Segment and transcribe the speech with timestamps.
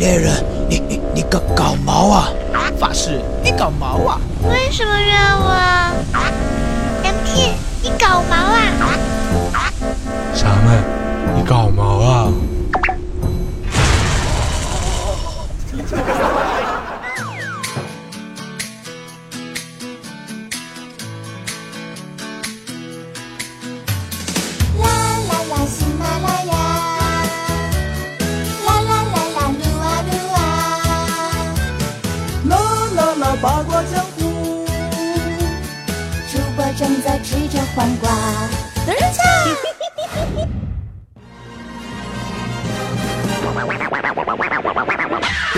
[0.00, 0.32] 猎人，
[0.66, 2.32] 你你你搞搞毛啊！
[2.78, 4.18] 法师，你搞毛啊！
[4.48, 5.52] 为什么怨我
[7.04, 7.52] ？MT，
[7.82, 9.68] 你搞毛啊！
[10.32, 10.80] 傻妹，
[11.36, 12.32] 你搞毛啊！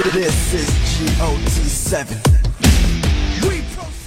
[0.02, 2.06] This is GOT7.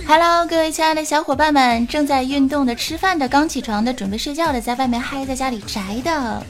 [0.05, 6.45] Hello，各位亲爱的小伙伴们，正在运动的、吃饭的、刚起床的、准备睡觉的、在外面嗨、在家里宅的。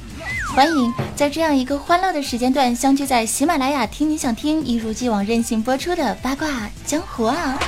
[0.55, 6.47] 欢迎在这样一个欢乐的时间段相聚在喜马拉雅，听你想听，一如既往任性播出的八卦
[6.83, 7.59] 江湖啊！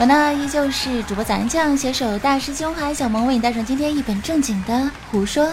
[0.00, 5.48] 我呢依旧是主播咱酱，携手大师兄海小萌，为你带上今天一本正经的胡说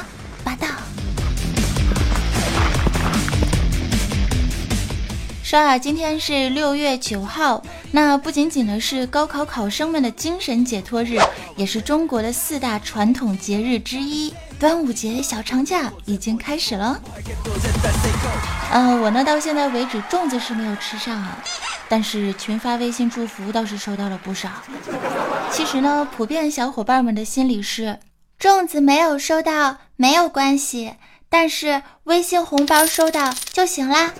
[5.55, 11.17] 说啊，今天是六月九号，那不仅仅呢是高考考生们的精神解脱日，
[11.55, 14.33] 也是中国的四大传统节日之一。
[14.59, 16.99] 端午节小长假已经开始了，
[18.73, 21.37] 嗯，我呢到现在为止粽子是没有吃上啊，
[21.87, 24.49] 但是群发微信祝福倒是收到了不少。
[25.49, 27.99] 其实呢，普遍小伙伴们的心理是，
[28.37, 30.95] 粽子没有收到没有关系，
[31.29, 34.11] 但是微信红包收到就行啦。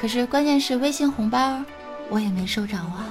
[0.00, 1.60] 可是关键是微信红包。
[2.08, 3.06] 我也没收着啊。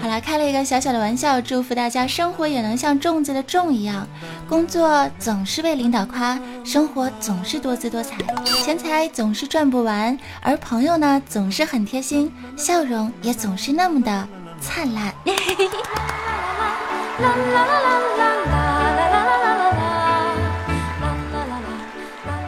[0.00, 4.06] 好了，开了一个小小的玩笑，祝福大家生活也能像粽子的粽一样，
[4.48, 8.16] 工作总是被领导夸，生活总是多姿多彩，
[8.62, 14.28] 钱财总是赚不完，而朋友呢总是很贴心，笑容也总是那么的
[14.60, 15.12] 灿烂。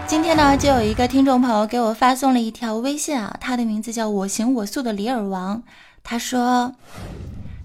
[0.09, 5.65] 今天呢，就有一个听众朋友给我发送了一条微信啊，他的名字叫我行我素的李尔王。
[6.05, 6.77] 他说：“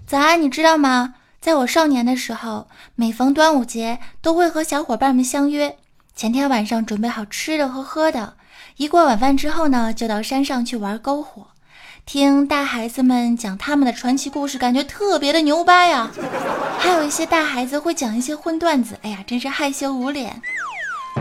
[0.08, 1.14] 早安，你知道吗？
[1.40, 2.66] 在我少年的时候，
[2.96, 5.76] 每逢端午节都会和小伙伴们相约，
[6.16, 8.34] 前天晚上准备好吃的和喝的，
[8.76, 11.46] 一过晚饭之后呢，就到山上去玩篝火，
[12.04, 16.10] 听大孩子们讲他们的传奇故事，感觉特别的牛掰呀。
[16.78, 20.42] 还有一些大孩子会讲一些荤段子，哎呀，真是害羞捂脸。”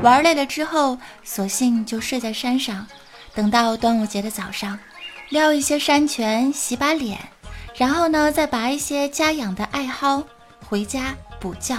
[0.02, 2.88] 玩累了之后，索性就睡在山上，
[3.36, 4.80] 等到端午节的早上，
[5.30, 7.20] 撩一些山泉洗把脸，
[7.76, 10.26] 然后呢再拔一些家养的艾蒿
[10.68, 11.76] 回家补觉。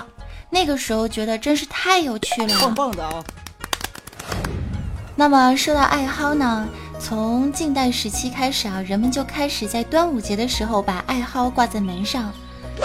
[0.51, 3.25] 那个时候觉得真是太有趣了，棒棒的啊！
[5.17, 6.69] 那么说到艾蒿呢，
[7.01, 12.31] 从近代时期开始啊，人们就开始在端午节的时候把艾蒿挂在门上。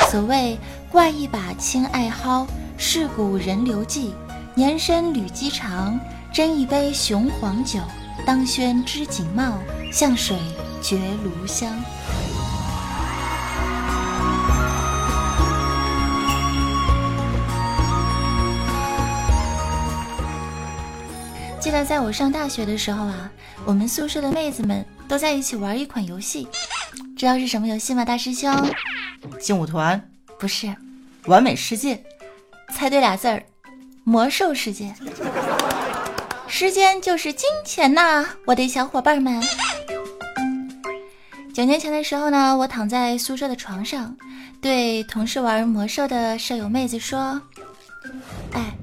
[0.09, 0.57] 所谓
[0.89, 4.15] 挂一把青艾蒿，是古人留记。
[4.57, 5.99] 年深履鸡长，
[6.33, 7.79] 斟一杯雄黄酒，
[8.25, 9.59] 当轩织锦帽，
[9.91, 10.35] 向水
[10.81, 11.71] 绝炉香。
[21.59, 23.29] 记得在我上大学的时候啊，
[23.63, 26.47] 我们宿舍的妹子们都在一起玩一款游戏，
[27.15, 28.03] 知道是什么游戏吗？
[28.03, 28.51] 大师兄，
[29.39, 30.75] 劲舞团不是，
[31.25, 32.03] 完美世界，
[32.73, 33.43] 猜对俩字儿。
[34.07, 34.95] 魔兽世界，
[36.47, 39.43] 时间就是金钱呐，我的小伙伴们。
[41.53, 44.15] 九年前的时候呢，我躺在宿舍的床上，
[44.61, 47.41] 对同事玩魔兽的舍友妹子说
[48.55, 48.77] ：“哎，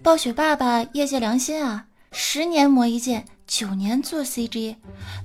[0.00, 4.76] 暴雪爸爸业界良心啊，十年磨一剑，九年做 CG，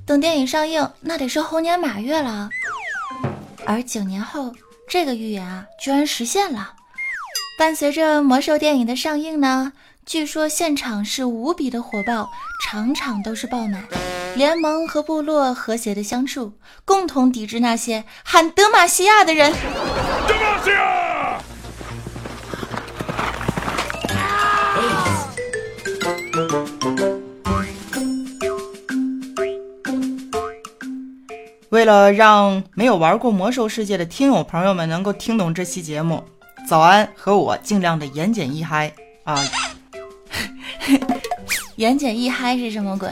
[0.04, 2.50] 等电影上映，那得是猴年马月了。
[3.68, 4.52] 而九年后，
[4.90, 6.74] 这个预言啊，居然实现了。”
[7.58, 9.74] 伴随着魔兽电影的上映呢，
[10.06, 12.30] 据说现场是无比的火爆，
[12.66, 13.86] 场场都是爆满。
[14.36, 16.54] 联盟和部落和谐的相处，
[16.84, 19.54] 共同抵制那些喊德玛西亚的人。
[19.54, 21.40] 德玛西亚！
[31.70, 36.24] 为了让没有玩过魔兽世界的听友朋友们能够听懂这期节目。
[36.74, 38.92] 早安，和我尽量的言简意赅
[39.26, 39.40] 啊！
[41.78, 43.08] 言简意赅是什么鬼？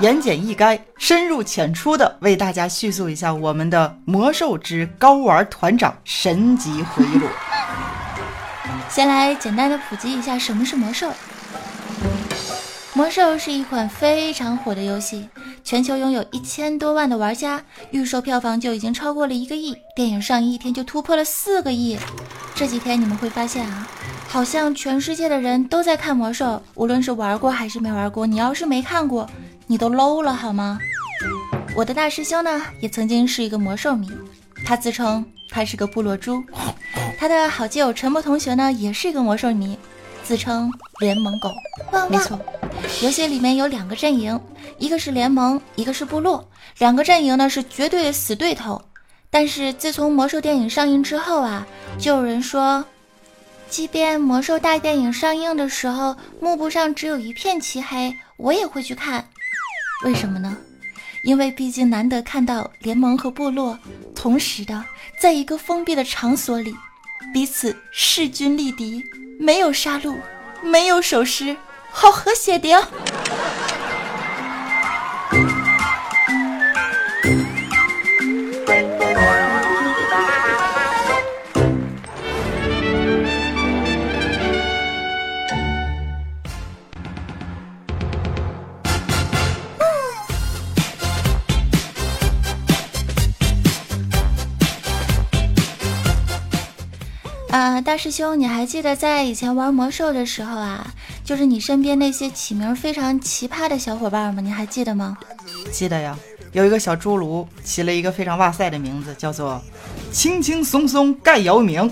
[0.00, 7.26] 言简意赅、深入浅出的为大家叙述一下我们的《魔兽之高玩团长神级回忆录》。
[8.88, 11.12] 先来简单的普及一下什么是魔兽。
[12.94, 15.28] 魔兽是一款非常火的游戏，
[15.68, 21.98] 全球拥有一千多万的玩家，预售票房就已经超过了一个亿，电影上映一天就突破了四个亿。
[22.54, 23.86] 这几天你们会发现啊。
[24.26, 29.28] 好像全世界的人都在看魔兽，无论是玩过还是没玩过，你要是没看过，
[29.66, 30.78] 你都 low 了好吗？
[31.76, 34.10] 我的大师兄呢，也曾经是一个魔兽迷，
[34.64, 36.42] 他自称他是个部落猪。
[37.18, 39.78] 他的好基友陈默同学呢，也是一个魔兽迷，
[40.28, 40.70] 自称
[41.00, 41.50] 联盟狗。
[42.10, 42.38] 没错，
[43.02, 44.38] 游戏里面有两个阵营，
[44.76, 46.46] 一个是联盟，一个是部落，
[46.76, 48.82] 两个阵营呢是绝对的死对头。
[49.30, 51.66] 但是自从魔兽电影上映之后啊，
[51.98, 52.84] 就有人说。
[53.70, 59.26] 即便魔兽大电影上映的时候，幕布上只有一片漆黑，我也会去看。
[60.04, 60.54] 为什么呢？
[61.24, 63.78] 因为毕竟难得看到联盟和部落
[64.14, 64.84] 同时的
[65.18, 66.76] 在一个封闭的场所里，
[67.32, 69.04] 彼此势均力敌，
[69.38, 70.16] 没有杀戮，
[70.62, 71.56] 没有守尸，
[71.90, 72.88] 好和谐的呀。
[97.78, 100.84] 啊，大师兄，你还记得在以前玩魔兽的时候啊，
[101.24, 104.42] 就是你身边那些起名非常奇葩的小伙伴吗？
[104.42, 105.16] 你还记得吗？
[105.70, 106.18] 记得呀，
[106.50, 109.62] 有一个小侏儒起了一个非常哇塞的名字，叫做
[110.10, 111.88] 轻轻松松盖姚明。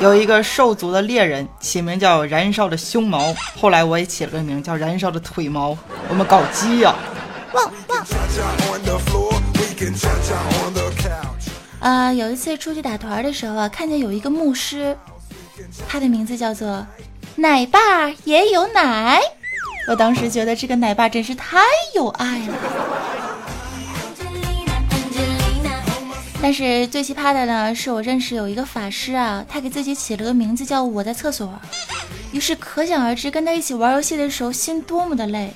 [0.00, 5.76] 有一个兽族的猎人起名叫燃烧的胸毛，后来我也起了个名叫燃烧的腿毛。
[6.08, 6.94] 我们搞基呀！
[7.52, 7.70] 汪
[11.80, 12.14] 呃。
[12.14, 14.96] 有一次出去打团的时候啊，看见有一个牧师，
[15.88, 16.86] 他的名字叫做
[17.36, 19.20] 奶爸也有奶。
[19.88, 21.58] 我当时觉得这个奶爸真是太
[21.94, 22.54] 有爱了。
[26.40, 31.52] 但是最奇葩的呢，是我认识有一个法师啊，他给自己起了个名字叫我在厕所，
[32.32, 35.52] 于是可想而知跟他一起玩游戏的时候心多么的累。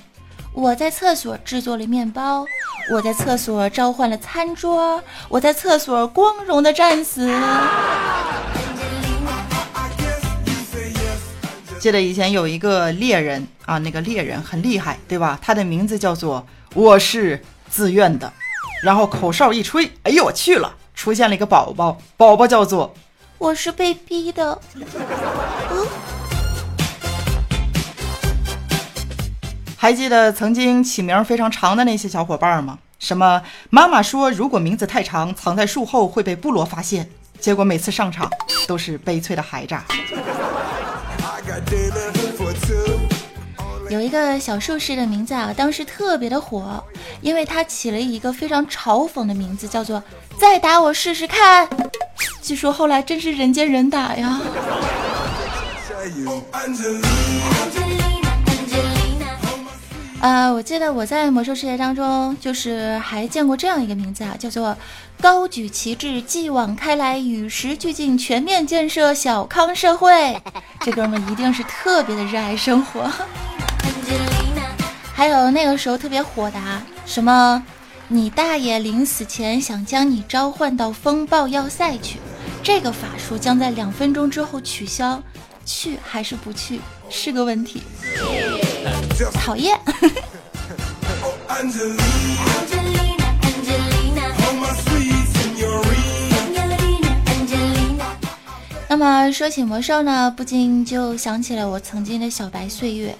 [0.52, 2.44] 我在厕所制作了面包。
[2.90, 7.30] 我在厕所召唤了餐桌，我在厕所光荣的战死。
[11.78, 15.38] 记得以前有一个猎人啊，那个猎人很厉害，对吧？
[15.42, 18.32] 他的名字叫做我是自愿的，
[18.82, 22.94] 然后口哨一吹，哎呦我去了，出现了一个宝宝，宝宝叫做
[23.38, 24.60] 我是被逼的。
[29.82, 32.78] 还记得曾经起名非常长的那些小伙伴吗？
[33.00, 37.10] 什么妈妈说，如果名字太长，藏在树后会被部落发现。
[37.40, 38.30] 结果每次上场
[38.68, 39.84] 都是悲催的海炸。
[43.90, 46.80] 有一个小术士的名字啊，当时特别的火，
[47.20, 50.00] 因为他起了一个非常嘲讽的名字，叫做
[50.38, 51.68] “再打我试试看”。
[52.40, 54.40] 据说后来真是人见人打呀。
[60.22, 64.76] 呃，我记得我在魔兽世界当中，就是还见过这样一个名字啊，叫做
[65.20, 70.40] “高举旗帜，继往开来，与时俱进，全面建设小康社会”。
[70.80, 73.10] 这哥们一定是特别的热爱生活。
[75.12, 77.60] 还有那个时候特别火的啊，什么
[78.06, 82.20] “你大爷临死前想将你召唤到风暴要塞去”，
[82.62, 85.20] 这个法术将在两分钟之后取消，
[85.66, 86.80] 去还是不去
[87.10, 87.82] 是个问题。
[89.32, 89.78] 讨厌。
[98.88, 103.16] 那么说起魔兽呢，不禁就想起了我曾经的小白岁月。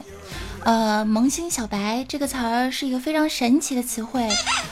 [0.64, 4.28] 呃，萌新小白这个词儿是一个非常神奇的词汇。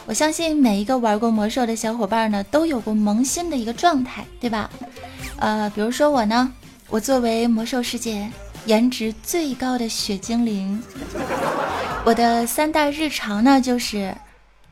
[0.07, 4.71] 我相信每一个玩过魔兽的小伙伴呢，都有过萌新的一个状态，对吧？
[5.39, 6.53] 呃，比如说我呢，
[6.89, 8.31] 我作为魔兽世界。
[8.67, 10.83] 颜值最高的雪精灵，
[12.05, 14.17] 我的三大日常呢就是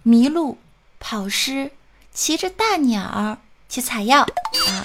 [0.02, 0.58] 迷路、
[1.00, 1.70] 跑尸、
[2.12, 4.84] 骑着大鸟去采药啊。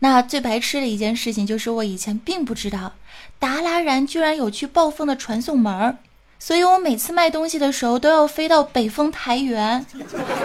[0.00, 2.92] 那最白痴的一件事情就是我以前并不知道
[3.38, 5.96] 达拉然居然有去暴风的传送门，
[6.38, 9.84] 所以我每次卖东西的时候都要飞到北风台原，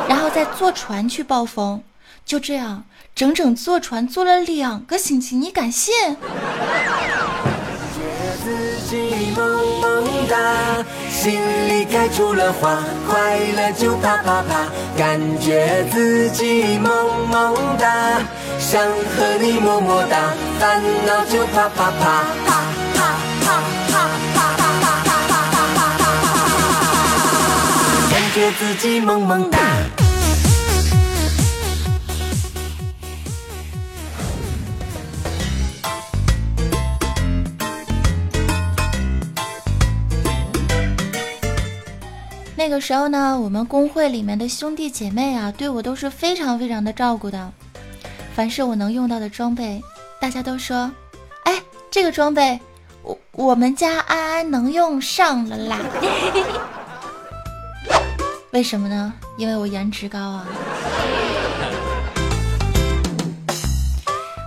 [0.07, 1.83] 然后再坐船去暴风。
[2.25, 5.93] 就这样，整整坐船坐了两个星期，你敢信？
[11.09, 12.77] 心里开出了花，
[13.09, 14.65] 快乐就啪啪啪，
[14.97, 18.21] 感觉自己萌萌哒，
[18.57, 20.17] 想和你么么哒，
[20.59, 22.49] 烦恼就啪啪啪啪
[22.95, 22.99] 啪
[23.41, 23.47] 啪
[23.87, 23.93] 啪
[24.33, 25.33] 啪啪啪啪
[25.75, 26.01] 啪啪，
[28.11, 29.57] 感觉自己萌萌哒。
[42.69, 47.51] 那个时候呢，我们工会里面的兄弟姐妹啊，对我都是非常非常的照顾的。
[48.35, 49.81] 凡是我能用到的装备，
[50.21, 50.91] 大家都说
[51.45, 51.59] ：“哎，
[51.89, 52.59] 这个装备，
[53.01, 55.79] 我我们家安安能用上了啦。
[58.53, 59.11] ”为什么呢？
[59.39, 60.45] 因为我颜值高啊。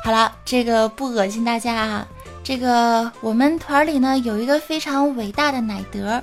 [0.05, 2.07] 好了，这个不恶心大家啊。
[2.45, 6.23] 这个我们团里呢有一个非常伟大的奶德。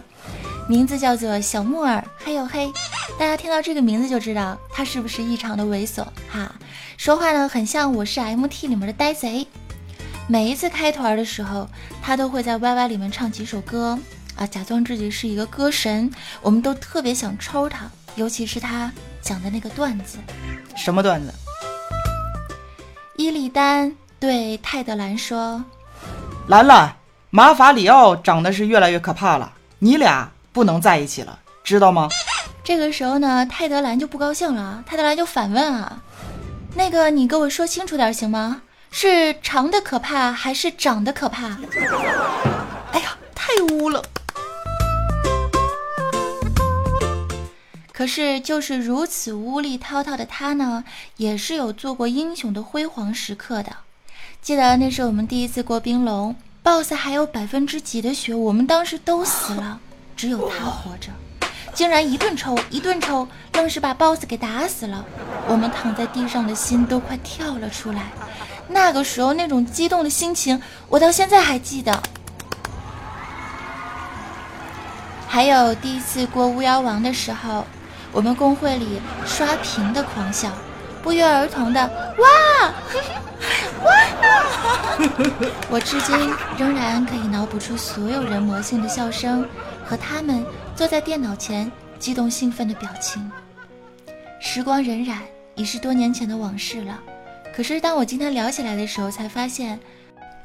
[0.70, 2.72] 名字叫做小木耳，嘿呦嘿！
[3.18, 6.54] 大家听到这个名字就知道他是不是异常的猥琐哈。
[6.96, 9.48] 说话呢很像我是 MT 里面的呆贼。
[10.28, 11.68] 每一次开团的时候，
[12.04, 13.98] 他都会在 YY 里面唱几首歌
[14.36, 16.12] 啊，假装自己是一个歌神。
[16.40, 18.92] 我们都特别想抽他，尤其是他
[19.24, 20.20] 讲的那个段子。
[20.78, 21.34] 什么段子？
[23.18, 25.66] 伊利丹对泰德兰说
[26.48, 26.96] ：“兰兰，
[27.32, 32.10] 马法里奥长得是越来越可怕了，你俩。”不能在一起了，知道吗？
[32.66, 34.84] 这个时候呢，泰德兰就不高兴了。
[34.86, 36.02] 泰德兰就反问啊
[36.76, 38.62] ：“那个，你给我说清楚点行吗？
[38.92, 41.58] 是长的可怕，还是长得可怕？”
[42.92, 44.04] 哎呀，太污了！
[47.94, 50.84] 可是就是如此污力滔滔的他呢，
[51.16, 53.72] 也是有做过英雄的辉煌时刻的。
[54.42, 59.80] 记得那是我们第一次过冰龙，BOSS 还有百分之几的血，我们当时都死了。
[60.20, 61.08] 只有他活着，
[61.74, 65.06] 竟然一顿抽一顿抽，愣是把 BOSS 给打死了。
[65.48, 68.08] 我们躺在地上的心都快跳了出来。
[68.68, 72.04] 那个时候那种激动的心情，我到现在还记得。
[75.26, 77.66] 还有第一次过巫妖王的时候，
[78.12, 80.50] 我们公会里刷屏的狂笑，
[81.02, 81.80] 不约而同的
[82.18, 82.28] 哇
[83.86, 83.94] 哇！
[85.70, 86.14] 我至今
[86.58, 89.48] 仍然可以脑补出所有人魔性的笑声。
[89.90, 93.32] 和他们坐在电脑前，激动兴奋的表情。
[94.40, 95.18] 时光荏苒，
[95.56, 97.00] 已是多年前的往事了。
[97.56, 99.80] 可是当我今天聊起来的时候，才发现，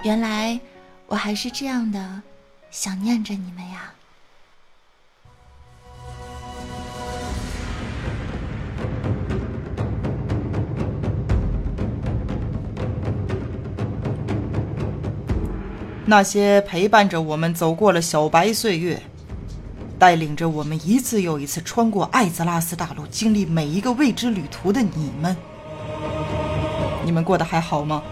[0.02, 0.58] 原来
[1.06, 2.22] 我还是这样的
[2.70, 3.92] 想念着你们呀。
[16.06, 19.02] 那些陪伴着我们走过了小白岁月。
[19.98, 25.36] 带领着我们一次又一次穿过艾泽拉斯大陆，经历每一个未知旅途的你们，
[27.04, 28.02] 你们过得还好吗？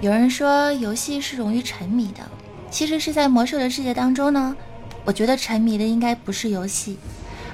[0.00, 2.22] 有人说游戏是容易沉迷的，
[2.70, 4.56] 其实是在魔兽的世界当中呢。
[5.04, 6.98] 我觉得沉迷的应该不是游戏，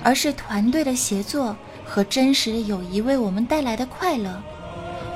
[0.02, 4.42] 而是团队的协作和真实的友谊为我们带来的快乐。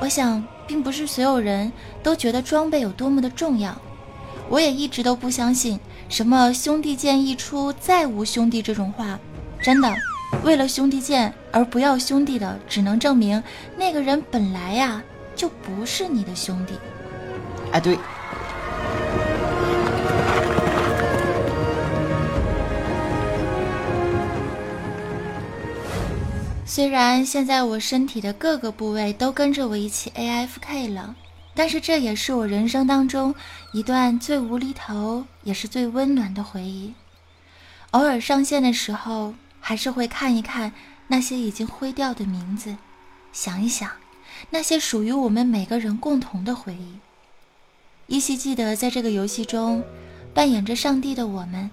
[0.00, 3.76] 我想，并不是所有人都觉得装备有多么的重要。
[4.50, 5.78] 我也一直都不相信
[6.08, 9.16] 什么兄弟剑一出再无兄弟这种话，
[9.62, 9.94] 真的，
[10.42, 13.40] 为了兄弟剑而不要兄弟的，只能证明
[13.78, 15.00] 那个人本来呀
[15.36, 16.74] 就不是你的兄弟。
[17.70, 17.96] 哎，对。
[26.66, 31.14] 虽然现在我身体的各个部位都跟着我一起 AFK 了。
[31.60, 33.34] 但是这也是我人生当中
[33.72, 36.94] 一段最无厘头，也是最温暖的回忆。
[37.90, 40.72] 偶尔上线的时候，还是会看一看
[41.08, 42.78] 那些已经灰掉的名字，
[43.30, 43.90] 想一想
[44.48, 46.98] 那些属于我们每个人共同的回忆。
[48.06, 49.84] 依稀记得，在这个游戏中，
[50.32, 51.70] 扮演着上帝的我们，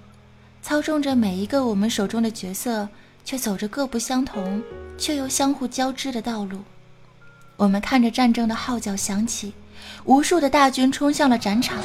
[0.61, 2.89] 操纵着每一个我们手中的角色，
[3.23, 4.61] 却走着各不相同
[4.97, 6.63] 却又相互交织的道路。
[7.55, 9.53] 我们看着战争的号角响起。
[10.05, 11.77] 无数的大军冲向了战场，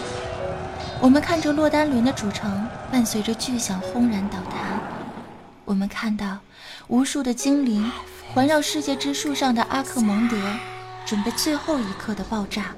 [1.01, 4.81] 我们看着洛丹伦的主城伴随着巨响轰然倒塌。
[5.65, 6.39] 我们看到
[6.89, 7.91] 无数的精灵
[8.33, 10.37] 环绕世界之树上的阿克蒙德，
[11.07, 12.75] 准备最后一刻的爆炸。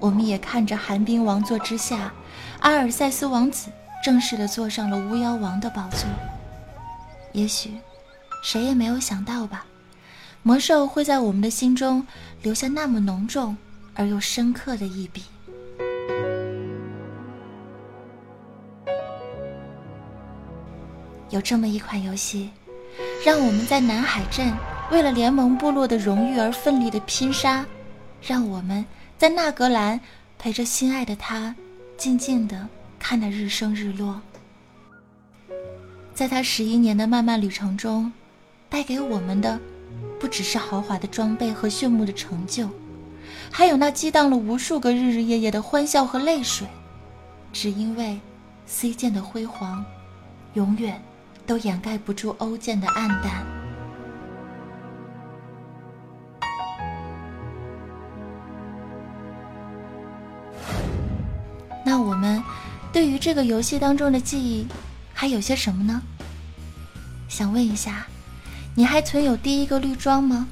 [0.00, 2.12] 我们也看着寒冰王座之下，
[2.60, 3.70] 阿尔塞斯王子
[4.04, 6.08] 正式的坐上了巫妖王的宝座。
[7.32, 7.78] 也许，
[8.42, 9.66] 谁也没有想到吧，
[10.42, 12.06] 魔兽会在我们的心中
[12.42, 13.56] 留下那么浓重。
[13.98, 15.24] 而又深刻的一笔。
[21.30, 22.48] 有这么一款游戏
[23.22, 24.50] 让我们在南海镇
[24.90, 27.66] 为了联盟部落的荣誉而奋力的拼杀
[28.22, 28.82] 让我们
[29.18, 30.00] 在纳格兰
[30.38, 31.54] 陪着心爱的他
[31.98, 32.66] 静静的
[32.98, 34.20] 看那日升日落。
[36.14, 38.10] 在他十一年的漫漫旅程中
[38.68, 39.58] 带给我们的
[40.18, 42.68] 不只是豪华的装备和炫目的成就
[43.50, 46.66] 还有那激荡了无数个日日夜夜的欢笑和泪水，
[47.52, 48.20] 只因为
[48.66, 49.84] C 剑的辉煌，
[50.54, 51.02] 永远
[51.46, 53.44] 都掩盖不住 O 剑的暗淡。
[61.84, 62.42] 那我们
[62.92, 64.66] 对于这个游戏当中的记忆
[65.12, 66.02] 还有些什么呢？
[67.28, 68.06] 想问一下，
[68.74, 70.48] 你还存有第一个绿装吗？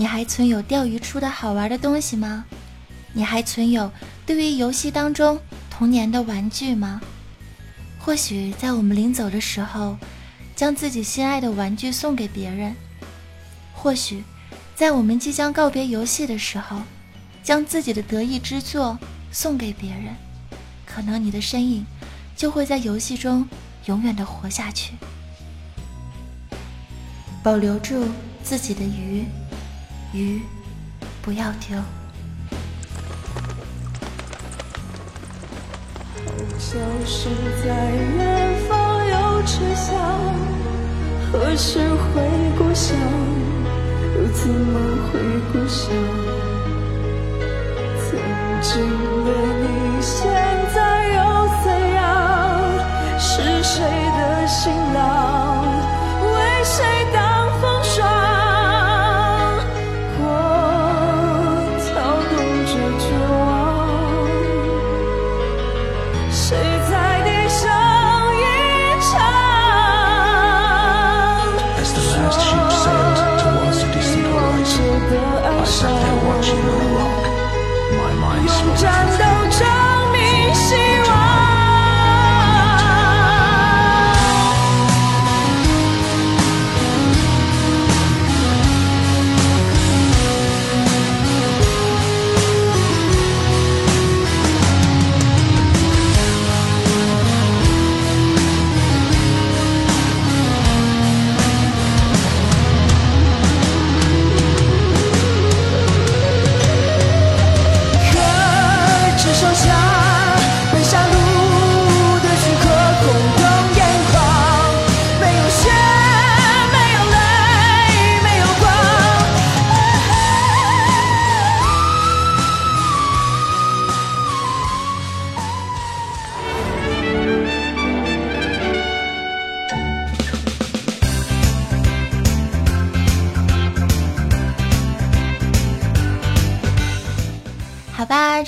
[0.00, 2.46] 你还存有钓鱼出的好玩的东西吗？
[3.12, 3.92] 你还存有
[4.24, 5.38] 对于游戏当中
[5.68, 7.02] 童年的玩具吗？
[7.98, 9.98] 或许在我们临走的时候，
[10.56, 12.72] 将自己心爱的玩具送给别人；
[13.74, 14.24] 或许
[14.74, 16.80] 在我们即将告别游戏的时候，
[17.42, 18.98] 将自己的得意之作
[19.30, 20.16] 送给别人。
[20.86, 21.84] 可能你的身影
[22.34, 23.46] 就会在游戏中
[23.84, 24.94] 永远的活下去。
[27.42, 28.08] 保留住
[28.42, 29.26] 自己的鱼，
[30.12, 30.42] 鱼
[31.22, 31.76] 不要丢。
[36.58, 37.28] 消失
[37.64, 40.34] 在远方有车厢，
[41.30, 42.96] 何时回故乡？
[44.16, 45.20] 又怎么回
[45.52, 45.88] 故乡？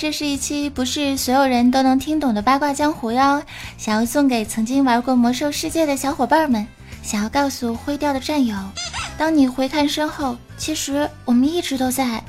[0.03, 3.41] 这是一期不是所有人都能听懂的八卦江湖哟。
[3.79, 6.67] 想要送给曾经玩过魔兽世界的小伙伴们，
[7.05, 8.57] 想要告诉灰调的战友，
[9.17, 12.21] 当你回看身后，其实我们一直都在。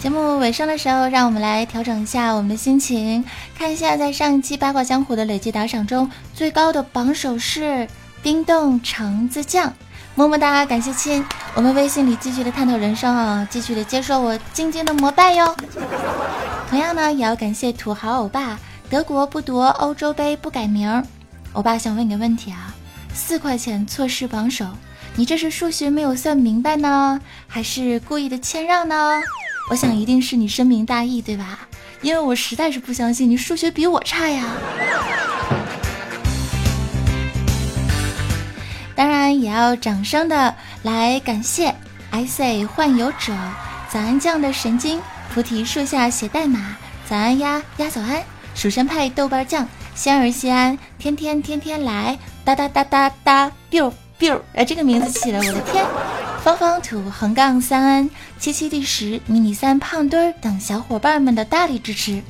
[0.00, 3.24] 节目尾声的时候，让我们来调整一下我们的心情，
[3.58, 7.88] 看一下在上一期八卦江湖的累计打赏中最高的榜首是
[8.22, 9.74] 冰冻橙子酱。
[10.16, 11.22] 么么哒，感谢亲！
[11.52, 15.54] 我们微信里继续的探讨人生啊，继续的接受我静静的膜拜哟。
[16.70, 21.04] 同样呢，也要感谢土豪欧巴，德国不夺欧洲杯不改名儿。
[21.52, 22.74] 欧巴想问你个问题啊，
[23.12, 24.64] 四块钱错失榜首，
[25.16, 29.20] 你这是数学没有算明白呢，还是故意的谦让呢？
[29.68, 31.58] 我想一定是你深明大义，对吧？
[32.00, 34.46] 因为我实在是不相信你数学比我差呀。
[38.96, 41.72] 当然也要掌声的来感谢
[42.10, 43.32] I say 幻游者、
[43.90, 45.00] 早安酱的神经、
[45.32, 46.76] 菩提树下写代码、
[47.08, 48.22] 早安鸭鸭早安、
[48.54, 55.84] 蜀山派豆瓣酱、仙儿西安、天天天天来、哒哒哒哒哒 biu biu，哎，这个名字起了，我的天！
[56.42, 62.22] 方方土横杠三 n 七七第十迷你三胖墩儿等小伙伴们的大力支持。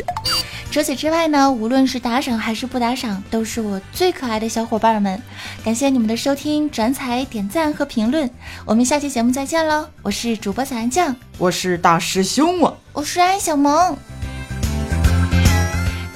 [0.70, 5.20] 除此之外呢，无论是打赏还是不打赏，都是我最可爱的小伙伴们。
[5.64, 8.28] 感谢你们的收听、转采、点赞和评论。
[8.66, 9.88] 我们下期节目再见喽！
[10.02, 12.74] 我是主播小安酱，我是大师兄啊。
[12.92, 13.96] 我是安小萌。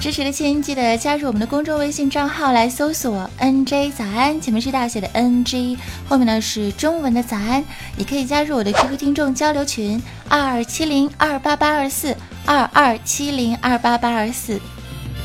[0.01, 5.77] 支持的亲记得加入我们的公众微信账号来搜索 “nj 早安”，前面是大写的 “ng”，
[6.09, 7.63] 后面呢是中文的“早安”。
[7.97, 14.59] 也可以加入我的 QQ 听众交流群二二七零二八八二四二二七零二八八二四，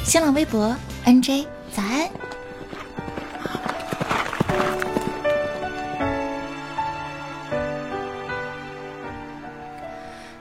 [0.04, 2.10] 新浪微博 NJ 早安。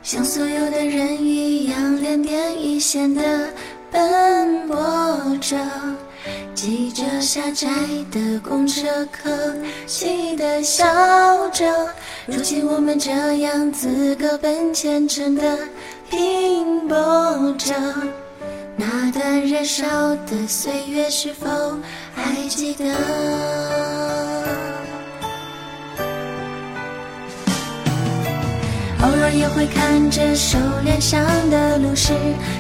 [0.04, 3.50] 像所有的人一样，两点一线的
[3.96, 4.76] 奔波
[5.40, 5.56] 着，
[6.54, 7.70] 挤着狭窄
[8.12, 9.56] 的公车，客，
[9.88, 10.86] 气的笑
[11.52, 11.66] 着。
[12.26, 15.58] 如今我们这样子各奔前程的
[16.10, 16.98] 拼搏
[17.58, 17.74] 着，
[18.76, 19.88] 那段燃烧
[20.26, 21.48] 的岁月是否
[22.14, 22.84] 还记得？
[29.38, 32.14] 也会看着手脸上的露湿，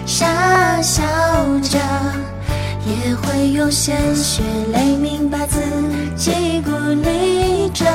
[0.05, 1.03] 傻笑
[1.61, 1.79] 着，
[2.85, 5.59] 也会用鲜血泪铭把自
[6.15, 7.85] 己鼓励着。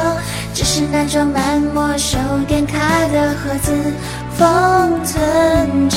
[0.54, 3.72] 只是那装满没收点卡的盒子
[4.36, 5.96] 封存着，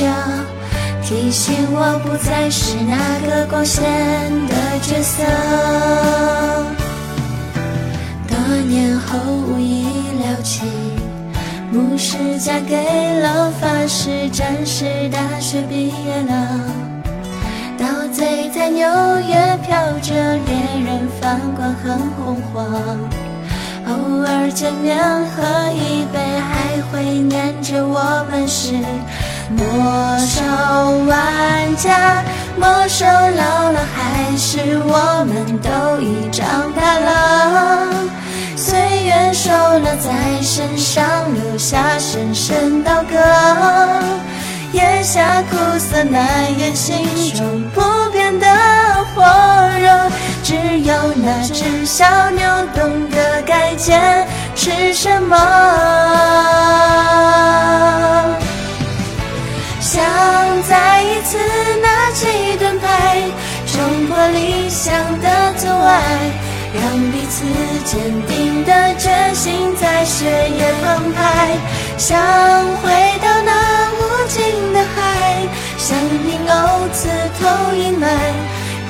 [1.04, 3.84] 提醒我不再是那个光鲜
[4.48, 5.24] 的角色。
[8.28, 9.18] 多年后
[9.48, 9.86] 无意
[10.22, 10.93] 聊起。
[11.74, 12.86] 牧师嫁给
[13.20, 16.60] 了法师，战士大学毕业了，
[17.80, 18.86] 刀贼在纽
[19.28, 20.54] 约飘着，猎
[20.86, 22.64] 人饭馆很红火。
[23.88, 24.96] 偶尔见面
[25.32, 25.42] 喝
[25.74, 28.74] 一杯，还会念着我们是
[29.50, 29.66] 魔
[30.20, 30.44] 兽
[31.08, 32.24] 玩家。
[32.56, 37.13] 魔兽老了，还是我们都已长大了。
[40.56, 43.18] 身上留下深深刀割。
[44.74, 48.46] 咽下苦涩难言，心中不变的
[49.16, 49.24] 火
[49.80, 50.12] 热。
[50.44, 52.44] 只有那只小牛
[52.76, 55.36] 懂得该坚持什么。
[59.82, 60.04] 想
[60.70, 61.36] 再一次
[61.82, 63.24] 拿起盾牌，
[63.66, 66.32] 冲破理想的阻碍。
[66.74, 67.46] 让彼此
[67.86, 71.56] 坚定的决心在血液澎湃，
[71.98, 72.20] 想
[72.78, 73.52] 回到那
[74.00, 77.08] 无尽的海，像冰藕刺
[77.40, 78.08] 透阴霾，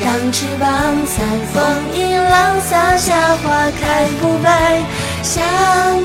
[0.02, 0.70] 让翅膀
[1.06, 1.62] 在风
[1.94, 4.82] 迎浪洒下花开不败，
[5.22, 5.44] 像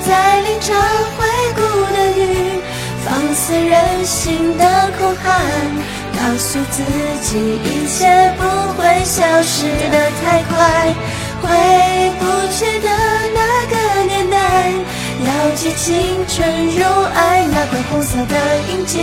[0.01, 0.77] 在凌晨
[1.17, 1.61] 回顾
[1.95, 2.61] 的雨，
[3.05, 5.41] 放肆任性的哭喊，
[6.17, 6.83] 告诉自
[7.23, 9.62] 己一切不会消失
[9.93, 10.95] 的太快。
[11.40, 11.46] 回
[12.18, 12.22] 不
[12.53, 12.88] 去的
[13.35, 13.74] 那个
[14.05, 14.37] 年代，
[15.24, 16.83] 牢记青春如
[17.14, 18.35] 爱那块红色的
[18.70, 18.98] 印记，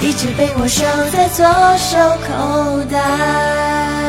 [0.00, 1.44] 一直被我收在左
[1.78, 4.01] 手口袋。